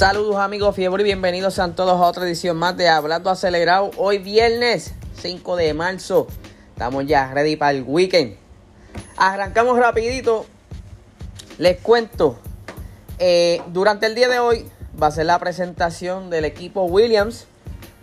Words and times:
Saludos 0.00 0.36
amigos 0.36 0.74
fiebre 0.74 1.02
y 1.02 1.04
bienvenidos 1.04 1.58
a 1.58 1.74
todos 1.74 2.00
a 2.00 2.06
otra 2.06 2.24
edición 2.24 2.56
más 2.56 2.74
de 2.74 2.88
Hablando 2.88 3.28
Acelerado. 3.28 3.90
Hoy 3.98 4.16
viernes 4.16 4.94
5 5.20 5.56
de 5.56 5.74
marzo. 5.74 6.26
Estamos 6.72 7.04
ya 7.04 7.30
ready 7.34 7.56
para 7.56 7.72
el 7.72 7.82
weekend. 7.86 8.34
Arrancamos 9.18 9.78
rapidito. 9.78 10.46
Les 11.58 11.76
cuento. 11.82 12.38
Eh, 13.18 13.60
durante 13.74 14.06
el 14.06 14.14
día 14.14 14.30
de 14.30 14.38
hoy 14.38 14.64
va 15.00 15.08
a 15.08 15.10
ser 15.10 15.26
la 15.26 15.38
presentación 15.38 16.30
del 16.30 16.46
equipo 16.46 16.84
Williams. 16.84 17.44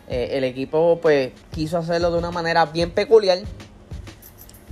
Eh, 0.07 0.29
el 0.33 0.43
equipo 0.43 0.99
pues 1.01 1.31
quiso 1.51 1.79
hacerlo 1.79 2.11
de 2.11 2.19
una 2.19 2.29
manera 2.29 2.67
bien 2.67 2.91
peculiar. 2.91 3.39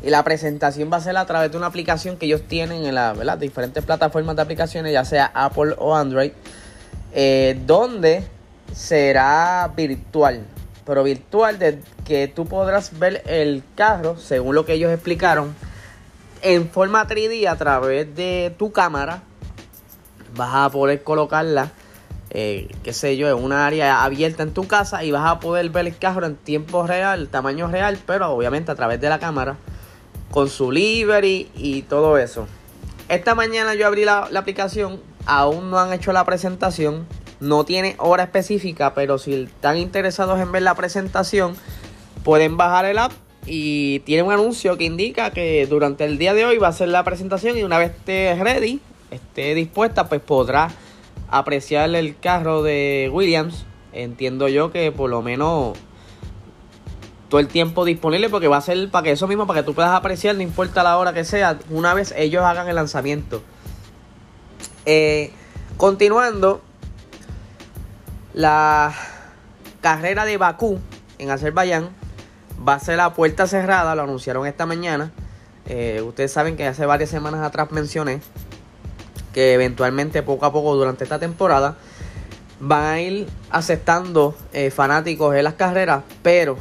Y 0.04 0.12
la 0.12 0.24
presentación 0.24 0.92
va 0.94 0.98
a 0.98 1.02
ser 1.02 1.18
a 1.18 1.26
través 1.26 1.50
de 1.50 1.58
una 1.58 1.66
aplicación 1.66 2.18
que 2.18 2.28
ellos 2.28 2.44
tienen 2.48 2.86
en 2.86 2.94
las 2.94 3.40
diferentes 3.40 3.84
plataformas 3.84 4.36
de 4.36 4.44
aplicaciones, 4.44 4.94
ya 4.94 5.04
sea 5.06 5.32
Apple 5.34 5.74
o 5.80 5.96
Android, 5.96 6.32
eh, 7.16 7.60
donde 7.66 8.24
será 8.74 9.72
virtual. 9.76 10.46
Pero 10.86 11.04
virtual 11.04 11.58
de 11.58 11.80
que 12.06 12.28
tú 12.28 12.46
podrás 12.46 13.00
ver 13.00 13.24
el 13.26 13.64
carro, 13.74 14.18
según 14.20 14.54
lo 14.54 14.66
que 14.66 14.74
ellos 14.74 14.92
explicaron, 14.92 15.56
en 16.44 16.70
forma 16.70 17.08
3D 17.08 17.48
a 17.48 17.56
través 17.56 18.16
de 18.16 18.54
tu 18.60 18.72
cámara. 18.72 19.24
Vas 20.36 20.54
a 20.54 20.70
poder 20.70 21.02
colocarla, 21.02 21.72
eh, 22.30 22.68
qué 22.84 22.94
sé 22.94 23.18
yo, 23.18 23.30
en 23.30 23.44
una 23.44 23.66
área 23.66 24.04
abierta 24.04 24.44
en 24.44 24.54
tu 24.54 24.68
casa 24.68 25.04
y 25.04 25.12
vas 25.12 25.28
a 25.28 25.40
poder 25.40 25.70
ver 25.70 25.88
el 25.88 25.98
carro 25.98 26.26
en 26.26 26.36
tiempo 26.36 26.86
real, 26.86 27.30
tamaño 27.30 27.68
real, 27.68 27.98
pero 28.06 28.30
obviamente 28.32 28.72
a 28.72 28.76
través 28.76 29.00
de 29.02 29.10
la 29.10 29.18
cámara 29.18 29.56
con 30.32 30.50
su 30.50 30.70
livery 30.70 31.50
y 31.56 31.84
todo 31.84 32.18
eso. 32.18 32.46
Esta 33.08 33.36
mañana 33.36 33.74
yo 33.76 33.88
abrí 33.88 34.04
la, 34.04 34.30
aplicación, 34.36 35.00
aún 35.26 35.70
no 35.70 35.80
han 35.80 35.94
hecho 35.94 36.14
la 36.14 36.26
presentación, 36.26 37.06
no 37.40 37.64
tiene 37.66 37.96
hora 37.98 38.24
específica, 38.24 38.94
pero 38.94 39.18
si 39.18 39.34
están 39.44 39.78
interesados 39.78 40.40
en 40.40 40.52
ver 40.52 40.62
la 40.62 40.76
presentación, 40.76 41.56
pueden 42.24 42.58
bajar 42.58 42.86
el 42.86 42.98
app 42.98 43.12
y 43.46 44.00
tiene 44.00 44.24
un 44.24 44.32
anuncio 44.32 44.78
que 44.78 44.86
indica 44.86 45.32
que 45.32 45.68
durante 45.68 46.06
el 46.06 46.18
día 46.18 46.34
de 46.34 46.46
hoy 46.46 46.58
va 46.58 46.70
a 46.70 46.74
ser 46.74 46.90
la 46.90 47.04
presentación 47.04 47.58
y 47.58 47.64
una 47.64 47.78
vez 47.78 47.92
esté 47.92 48.36
ready, 48.36 48.80
esté 49.12 49.54
dispuesta, 49.54 50.10
pues 50.10 50.22
podrá 50.22 50.72
apreciar 51.30 51.94
el 51.94 52.18
carro 52.18 52.64
de 52.64 53.10
Williams. 53.14 53.66
Entiendo 53.94 54.48
yo 54.48 54.72
que 54.72 54.92
por 54.92 55.10
lo 55.10 55.22
menos 55.22 55.78
todo 57.30 57.40
el 57.40 57.48
tiempo 57.48 57.86
disponible 57.86 58.30
porque 58.30 58.48
va 58.48 58.58
a 58.58 58.62
ser 58.62 58.90
para 58.90 59.04
que 59.04 59.12
eso 59.12 59.28
mismo, 59.28 59.48
para 59.48 59.62
que 59.62 59.66
tú 59.66 59.74
puedas 59.74 59.92
apreciar, 59.92 60.36
no 60.36 60.42
importa 60.42 60.84
la 60.84 60.98
hora 60.98 61.14
que 61.14 61.24
sea, 61.24 61.60
una 61.70 61.94
vez 61.94 62.14
ellos 62.18 62.44
hagan 62.44 62.68
el 62.68 62.76
lanzamiento. 62.76 63.42
Eh, 64.86 65.32
continuando, 65.78 66.62
la 68.34 68.94
carrera 69.82 70.26
de 70.26 70.38
Bakú 70.38 70.80
en 71.18 71.32
Azerbaiyán 71.32 71.90
va 72.68 72.76
a 72.76 72.80
ser 72.80 72.98
la 72.98 73.14
puerta 73.14 73.48
cerrada, 73.48 73.96
lo 73.96 74.04
anunciaron 74.04 74.46
esta 74.46 74.66
mañana. 74.66 75.12
Eh, 75.68 76.04
ustedes 76.06 76.32
saben 76.32 76.56
que 76.56 76.68
hace 76.68 76.86
varias 76.86 77.10
semanas 77.10 77.42
atrás 77.42 77.72
mencioné 77.72 78.22
que 79.34 79.54
eventualmente 79.54 80.22
poco 80.22 80.46
a 80.46 80.54
poco 80.54 80.76
durante 80.76 81.04
esta 81.04 81.20
temporada 81.20 81.76
van 82.60 82.84
a 82.84 83.02
ir 83.02 83.28
aceptando 83.50 84.36
eh, 84.54 84.70
fanáticos 84.70 85.36
en 85.36 85.44
las 85.44 85.56
carreras, 85.56 86.04
pero 86.22 86.58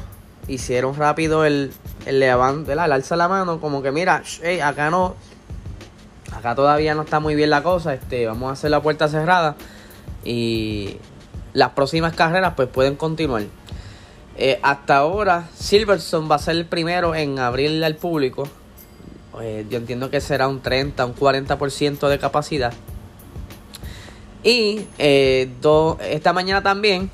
hicieron 0.48 0.96
rápido 0.96 1.44
el, 1.44 1.72
el 2.06 2.20
levante, 2.20 2.72
el 2.72 2.78
alza 2.78 3.16
la 3.16 3.28
mano, 3.28 3.60
como 3.60 3.82
que 3.82 3.92
mira, 3.92 4.22
acá 4.64 4.90
no, 4.90 5.14
acá 6.34 6.54
todavía 6.54 6.94
no 6.94 7.02
está 7.02 7.20
muy 7.20 7.34
bien 7.34 7.50
la 7.50 7.62
cosa, 7.62 7.94
este, 7.94 8.26
vamos 8.26 8.50
a 8.50 8.52
hacer 8.52 8.70
la 8.70 8.82
puerta 8.82 9.08
cerrada 9.08 9.56
y 10.24 10.96
las 11.52 11.70
próximas 11.70 12.14
carreras 12.14 12.54
pues 12.56 12.68
pueden 12.68 12.96
continuar. 12.96 13.44
Eh, 14.36 14.58
hasta 14.62 14.96
ahora 14.96 15.48
Silverstone 15.54 16.28
va 16.28 16.36
a 16.36 16.38
ser 16.40 16.56
el 16.56 16.66
primero 16.66 17.14
en 17.14 17.38
abrirle 17.38 17.86
al 17.86 17.96
público. 17.96 18.48
Eh, 19.40 19.66
yo 19.70 19.78
entiendo 19.78 20.10
que 20.10 20.20
será 20.20 20.48
un 20.48 20.60
30, 20.60 21.06
un 21.06 21.14
40% 21.14 22.08
de 22.08 22.18
capacidad. 22.18 22.72
Y 24.42 24.86
eh, 24.98 25.50
esta 26.02 26.32
mañana 26.32 26.62
también 26.62 27.10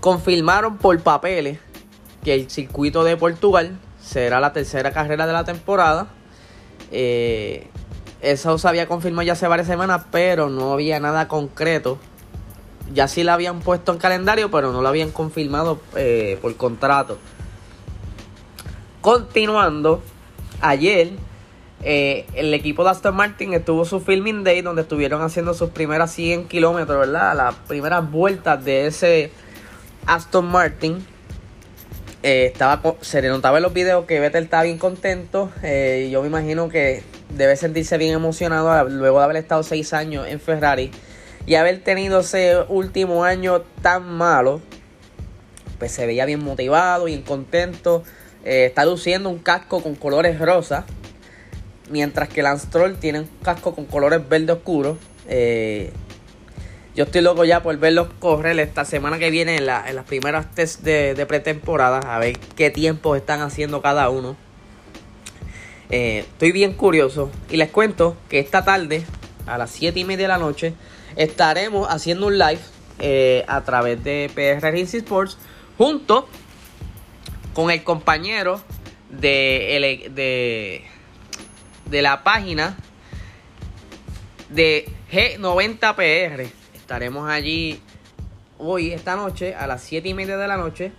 confirmaron 0.00 0.76
por 0.76 1.00
papeles 1.00 1.58
que 2.22 2.34
el 2.34 2.50
circuito 2.50 3.04
de 3.04 3.16
Portugal 3.16 3.78
será 4.02 4.40
la 4.40 4.52
tercera 4.52 4.90
carrera 4.90 5.26
de 5.26 5.32
la 5.32 5.44
temporada. 5.44 6.08
Eso 8.20 8.58
se 8.58 8.68
había 8.68 8.86
confirmado 8.86 9.26
ya 9.26 9.34
hace 9.34 9.48
varias 9.48 9.68
semanas, 9.68 10.02
pero 10.10 10.48
no 10.48 10.72
había 10.72 11.00
nada 11.00 11.28
concreto. 11.28 11.98
Ya 12.92 13.08
sí 13.08 13.24
la 13.24 13.34
habían 13.34 13.60
puesto 13.60 13.92
en 13.92 13.98
calendario, 13.98 14.50
pero 14.50 14.72
no 14.72 14.82
lo 14.82 14.88
habían 14.88 15.10
confirmado 15.10 15.80
eh, 15.96 16.38
por 16.40 16.54
contrato. 16.56 17.18
Continuando, 19.00 20.02
ayer 20.60 21.12
eh, 21.82 22.26
el 22.34 22.52
equipo 22.54 22.84
de 22.84 22.90
Aston 22.90 23.14
Martin 23.14 23.52
estuvo 23.52 23.84
su 23.84 24.00
filming 24.00 24.44
day 24.44 24.62
donde 24.62 24.82
estuvieron 24.82 25.22
haciendo 25.22 25.54
sus 25.54 25.70
primeras 25.70 26.12
100 26.12 26.48
kilómetros, 26.48 26.98
¿verdad? 26.98 27.36
Las 27.36 27.54
primeras 27.54 28.10
vueltas 28.10 28.64
de 28.64 28.86
ese 28.86 29.30
Aston 30.06 30.46
Martin. 30.46 31.04
Eh, 32.22 32.50
estaba, 32.52 32.80
se 33.02 33.22
le 33.22 33.28
notaba 33.28 33.58
en 33.58 33.62
los 33.62 33.72
videos 33.72 34.04
que 34.06 34.18
Vettel 34.18 34.44
está 34.44 34.62
bien 34.62 34.78
contento. 34.78 35.50
Eh, 35.62 36.08
yo 36.10 36.22
me 36.22 36.28
imagino 36.28 36.68
que 36.68 37.04
debe 37.30 37.56
sentirse 37.56 37.98
bien 37.98 38.14
emocionado 38.14 38.88
luego 38.88 39.18
de 39.18 39.24
haber 39.24 39.36
estado 39.36 39.62
seis 39.62 39.92
años 39.92 40.26
en 40.28 40.40
Ferrari 40.40 40.90
y 41.46 41.54
haber 41.54 41.82
tenido 41.82 42.20
ese 42.20 42.56
último 42.68 43.24
año 43.24 43.62
tan 43.82 44.08
malo. 44.08 44.60
Pues 45.78 45.92
se 45.92 46.06
veía 46.06 46.24
bien 46.24 46.42
motivado, 46.42 47.04
bien 47.04 47.22
contento. 47.22 48.02
Eh, 48.44 48.66
está 48.66 48.84
luciendo 48.84 49.28
un 49.28 49.38
casco 49.38 49.82
con 49.82 49.94
colores 49.94 50.38
rosas. 50.38 50.84
Mientras 51.90 52.28
que 52.28 52.42
Lance 52.42 52.66
Stroll 52.66 52.96
tiene 52.96 53.20
un 53.20 53.28
casco 53.42 53.74
con 53.74 53.84
colores 53.84 54.28
verde 54.28 54.52
oscuro. 54.52 54.98
Yo 56.96 57.04
estoy 57.04 57.20
loco 57.20 57.44
ya 57.44 57.62
por 57.62 57.76
verlos 57.76 58.08
correr 58.20 58.58
esta 58.58 58.86
semana 58.86 59.18
que 59.18 59.28
viene 59.28 59.56
en, 59.56 59.66
las 59.66 60.04
primeras 60.06 60.50
test 60.54 60.80
de, 60.80 61.26
pretemporada. 61.26 61.98
A 61.98 62.18
ver 62.18 62.38
qué 62.56 62.70
tiempos 62.70 63.18
están 63.18 63.42
haciendo 63.42 63.82
cada 63.82 64.08
uno. 64.08 64.34
Eh, 65.90 66.20
estoy 66.20 66.52
bien 66.52 66.72
curioso. 66.72 67.30
Y 67.50 67.56
les 67.56 67.70
cuento 67.70 68.16
que 68.28 68.38
esta 68.38 68.64
tarde, 68.64 69.04
a 69.46 69.58
las 69.58 69.70
7 69.70 70.00
y 70.00 70.04
media 70.04 70.24
de 70.24 70.28
la 70.28 70.38
noche, 70.38 70.74
estaremos 71.16 71.88
haciendo 71.88 72.26
un 72.26 72.38
live 72.38 72.60
eh, 72.98 73.44
a 73.48 73.62
través 73.62 74.02
de 74.02 74.30
PR 74.34 74.60
Racing 74.60 74.98
Sports. 74.98 75.38
Junto 75.78 76.28
con 77.52 77.70
el 77.70 77.82
compañero 77.84 78.60
de, 79.10 80.82
de, 81.88 82.02
la 82.02 82.22
página 82.22 82.76
de 84.50 84.88
G90PR. 85.10 86.50
Estaremos 86.74 87.28
allí 87.28 87.80
hoy, 88.58 88.92
esta 88.92 89.16
noche, 89.16 89.54
a 89.54 89.66
las 89.66 89.82
7 89.82 90.08
y 90.08 90.14
media 90.14 90.36
de 90.36 90.48
la 90.48 90.56
noche. 90.56 90.92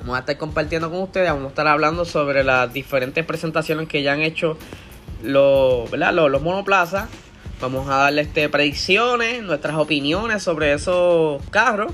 Vamos 0.00 0.16
a 0.16 0.20
estar 0.20 0.38
compartiendo 0.38 0.90
con 0.90 1.02
ustedes, 1.02 1.28
vamos 1.28 1.46
a 1.46 1.48
estar 1.48 1.66
hablando 1.66 2.06
sobre 2.06 2.42
las 2.42 2.72
diferentes 2.72 3.22
presentaciones 3.24 3.86
que 3.86 4.02
ya 4.02 4.14
han 4.14 4.22
hecho 4.22 4.56
los, 5.22 5.90
¿verdad? 5.90 6.14
los, 6.14 6.40
monoplazas. 6.40 7.08
Vamos 7.60 7.86
a 7.90 7.96
darle 7.96 8.22
este, 8.22 8.48
predicciones, 8.48 9.42
nuestras 9.42 9.76
opiniones 9.76 10.42
sobre 10.42 10.72
esos 10.72 11.42
carros. 11.50 11.92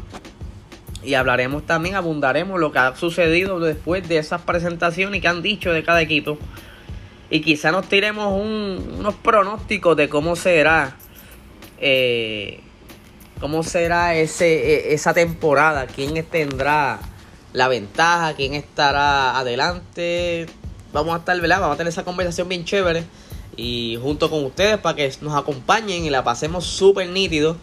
Y 1.02 1.14
hablaremos 1.14 1.66
también, 1.66 1.96
abundaremos 1.96 2.60
lo 2.60 2.70
que 2.70 2.78
ha 2.78 2.94
sucedido 2.94 3.58
después 3.58 4.08
de 4.08 4.18
esas 4.18 4.42
presentaciones 4.42 5.18
y 5.18 5.20
que 5.20 5.28
han 5.28 5.42
dicho 5.42 5.72
de 5.72 5.82
cada 5.82 6.00
equipo. 6.00 6.38
Y 7.28 7.40
quizá 7.40 7.72
nos 7.72 7.88
tiremos 7.88 8.32
unos 8.40 9.14
pronósticos 9.16 9.96
de 9.96 10.08
cómo 10.08 10.36
será 10.36 10.96
eh, 11.78 12.60
cómo 13.40 13.64
será 13.64 14.14
ese, 14.14 14.90
e, 14.90 14.94
esa 14.94 15.12
temporada, 15.12 15.86
quién 15.88 16.24
tendrá 16.26 17.00
la 17.56 17.68
ventaja, 17.68 18.34
quién 18.34 18.52
estará 18.52 19.38
adelante. 19.38 20.46
Vamos 20.92 21.14
a 21.14 21.18
estar, 21.20 21.40
¿verdad? 21.40 21.58
Vamos 21.58 21.74
a 21.74 21.78
tener 21.78 21.90
esa 21.90 22.04
conversación 22.04 22.50
bien 22.50 22.66
chévere 22.66 23.04
y 23.56 23.98
junto 24.02 24.28
con 24.28 24.44
ustedes 24.44 24.76
para 24.76 24.94
que 24.94 25.10
nos 25.22 25.34
acompañen 25.34 26.04
y 26.04 26.10
la 26.10 26.22
pasemos 26.22 26.66
súper 26.66 27.08
nítido. 27.08 27.56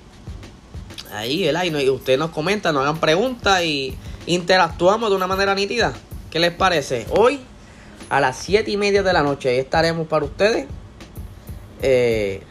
Ahí, 1.13 1.45
¿verdad? 1.45 1.65
Y 1.65 1.89
ustedes 1.91 2.17
nos 2.17 2.31
comentan, 2.31 2.73
nos 2.73 2.81
hagan 2.81 2.99
preguntas 2.99 3.61
y 3.63 3.95
interactuamos 4.25 5.11
de 5.11 5.15
una 5.15 5.27
manera 5.27 5.53
nítida. 5.53 5.93
¿Qué 6.31 6.39
les 6.39 6.51
parece? 6.51 7.05
Hoy 7.11 7.39
a 8.09 8.19
las 8.19 8.37
7 8.37 8.71
y 8.71 8.77
media 8.77 9.03
de 9.03 9.13
la 9.13 9.21
noche 9.21 9.59
estaremos 9.59 10.07
para 10.07 10.25
ustedes. 10.25 10.65
Eh, 11.83 12.41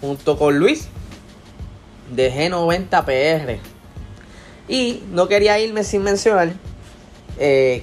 junto 0.00 0.38
con 0.38 0.58
Luis 0.58 0.88
de 2.14 2.32
G90PR. 2.32 3.58
Y 4.72 5.02
no 5.12 5.28
quería 5.28 5.58
irme 5.58 5.84
sin 5.84 6.02
mencionar. 6.02 6.54
Eh, 7.38 7.82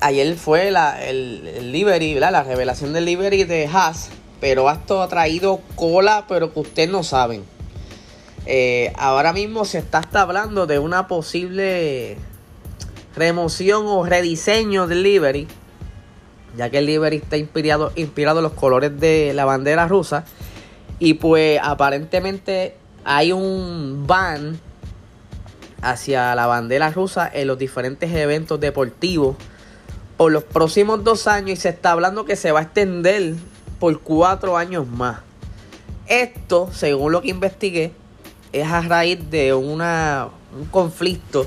ayer 0.00 0.34
fue 0.34 0.72
la, 0.72 1.00
el, 1.06 1.46
el 1.46 1.70
livery, 1.70 2.18
la 2.18 2.42
revelación 2.42 2.92
del 2.92 3.04
livery 3.04 3.44
de 3.44 3.68
Haas. 3.68 4.10
Pero 4.40 4.68
esto 4.68 5.00
ha 5.00 5.06
traído 5.06 5.60
cola, 5.76 6.24
pero 6.28 6.52
que 6.52 6.58
ustedes 6.58 6.88
no 6.88 7.04
saben. 7.04 7.44
Eh, 8.46 8.92
ahora 8.96 9.32
mismo 9.32 9.64
se 9.64 9.78
está 9.78 10.02
hablando 10.14 10.66
de 10.66 10.80
una 10.80 11.06
posible 11.06 12.16
remoción 13.14 13.86
o 13.86 14.04
rediseño 14.04 14.88
del 14.88 15.04
livery, 15.04 15.46
ya 16.56 16.68
que 16.68 16.78
el 16.78 16.86
livery 16.86 17.18
está 17.18 17.36
inspirado, 17.36 17.92
inspirado 17.94 18.40
en 18.40 18.42
los 18.42 18.54
colores 18.54 18.98
de 18.98 19.34
la 19.34 19.44
bandera 19.44 19.86
rusa. 19.86 20.24
Y 20.98 21.14
pues 21.14 21.60
aparentemente 21.62 22.74
hay 23.04 23.30
un 23.30 24.04
ban 24.08 24.58
hacia 25.84 26.34
la 26.34 26.46
bandera 26.46 26.90
rusa 26.90 27.30
en 27.32 27.46
los 27.46 27.58
diferentes 27.58 28.10
eventos 28.12 28.58
deportivos 28.58 29.36
por 30.16 30.32
los 30.32 30.44
próximos 30.44 31.04
dos 31.04 31.26
años 31.26 31.58
y 31.58 31.60
se 31.60 31.68
está 31.68 31.92
hablando 31.92 32.24
que 32.24 32.36
se 32.36 32.52
va 32.52 32.60
a 32.60 32.62
extender 32.64 33.34
por 33.78 34.00
cuatro 34.00 34.56
años 34.56 34.86
más. 34.86 35.20
Esto, 36.06 36.70
según 36.72 37.12
lo 37.12 37.22
que 37.22 37.28
investigué, 37.28 37.92
es 38.52 38.66
a 38.66 38.80
raíz 38.80 39.18
de 39.30 39.52
una, 39.52 40.28
un 40.56 40.66
conflicto 40.66 41.46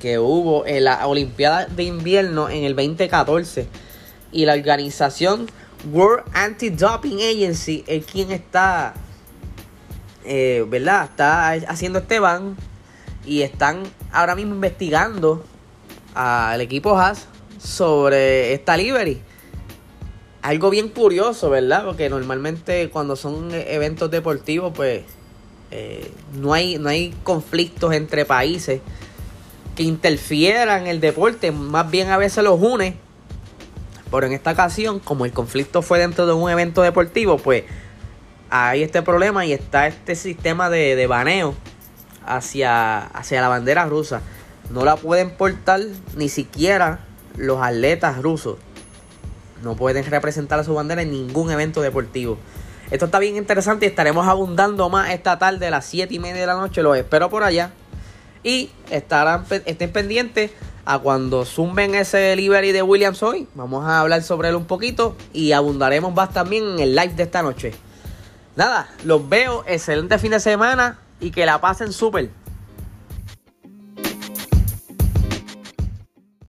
que 0.00 0.18
hubo 0.18 0.66
en 0.66 0.84
la 0.84 1.06
Olimpiada 1.06 1.66
de 1.66 1.84
Invierno 1.84 2.48
en 2.48 2.64
el 2.64 2.76
2014 2.76 3.66
y 4.30 4.44
la 4.44 4.52
organización 4.52 5.46
World 5.90 6.24
Anti-Doping 6.34 7.18
Agency 7.18 7.84
es 7.86 8.04
quien 8.04 8.30
está, 8.30 8.94
eh, 10.24 10.64
¿verdad? 10.68 11.04
Está 11.04 11.50
haciendo 11.50 12.00
este 12.00 12.18
ban 12.18 12.56
y 13.26 13.42
están 13.42 13.82
ahora 14.12 14.34
mismo 14.34 14.54
investigando 14.54 15.44
al 16.14 16.60
equipo 16.60 16.98
Haas 16.98 17.26
sobre 17.58 18.54
esta 18.54 18.76
livery. 18.76 19.20
Algo 20.42 20.70
bien 20.70 20.88
curioso, 20.88 21.50
¿verdad? 21.50 21.84
Porque 21.84 22.08
normalmente 22.08 22.88
cuando 22.90 23.16
son 23.16 23.50
eventos 23.52 24.10
deportivos, 24.10 24.72
pues 24.74 25.02
eh, 25.72 26.10
no, 26.34 26.54
hay, 26.54 26.78
no 26.78 26.88
hay 26.88 27.12
conflictos 27.24 27.92
entre 27.92 28.24
países 28.24 28.80
que 29.74 29.82
interfieran 29.82 30.86
el 30.86 31.00
deporte, 31.00 31.50
más 31.50 31.90
bien 31.90 32.10
a 32.10 32.16
veces 32.16 32.44
los 32.44 32.60
une. 32.60 32.96
Pero 34.10 34.26
en 34.26 34.32
esta 34.32 34.52
ocasión, 34.52 35.00
como 35.00 35.24
el 35.24 35.32
conflicto 35.32 35.82
fue 35.82 35.98
dentro 35.98 36.26
de 36.26 36.32
un 36.32 36.48
evento 36.48 36.80
deportivo, 36.82 37.38
pues 37.38 37.64
hay 38.48 38.84
este 38.84 39.02
problema 39.02 39.44
y 39.44 39.52
está 39.52 39.88
este 39.88 40.14
sistema 40.14 40.70
de, 40.70 40.94
de 40.94 41.06
baneo 41.08 41.54
hacia, 42.26 43.06
hacia 43.06 43.40
la 43.40 43.48
bandera 43.48 43.86
rusa. 43.86 44.20
No 44.70 44.84
la 44.84 44.96
pueden 44.96 45.30
portar 45.30 45.80
ni 46.16 46.28
siquiera 46.28 47.00
los 47.36 47.62
atletas 47.62 48.20
rusos. 48.20 48.56
No 49.62 49.76
pueden 49.76 50.04
representar 50.04 50.58
a 50.58 50.64
su 50.64 50.74
bandera 50.74 51.02
en 51.02 51.10
ningún 51.10 51.50
evento 51.50 51.80
deportivo. 51.80 52.36
Esto 52.90 53.06
está 53.06 53.18
bien 53.18 53.36
interesante 53.36 53.86
y 53.86 53.88
estaremos 53.88 54.28
abundando 54.28 54.88
más 54.88 55.10
esta 55.10 55.38
tarde 55.38 55.66
a 55.66 55.70
las 55.70 55.86
7 55.86 56.12
y 56.14 56.18
media 56.18 56.40
de 56.42 56.46
la 56.46 56.54
noche. 56.54 56.82
Los 56.82 56.96
espero 56.96 57.30
por 57.30 57.42
allá. 57.42 57.72
Y 58.42 58.70
estarán, 58.90 59.44
estén 59.64 59.90
pendientes 59.90 60.52
a 60.84 61.00
cuando 61.00 61.44
zumben 61.44 61.96
ese 61.96 62.18
delivery 62.18 62.70
de 62.70 62.82
Williams 62.82 63.22
hoy. 63.22 63.48
Vamos 63.54 63.84
a 63.84 64.00
hablar 64.00 64.22
sobre 64.22 64.50
él 64.50 64.54
un 64.54 64.66
poquito 64.66 65.16
y 65.32 65.50
abundaremos 65.52 66.14
más 66.14 66.32
también 66.32 66.64
en 66.64 66.78
el 66.78 66.94
live 66.94 67.14
de 67.14 67.24
esta 67.24 67.42
noche. 67.42 67.72
Nada, 68.54 68.88
los 69.04 69.28
veo. 69.28 69.64
Excelente 69.66 70.18
fin 70.18 70.30
de 70.30 70.40
semana 70.40 70.98
y 71.20 71.30
que 71.30 71.46
la 71.46 71.60
pasen 71.60 71.92
súper. 71.92 72.30